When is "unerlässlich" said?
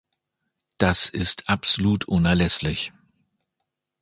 2.05-2.91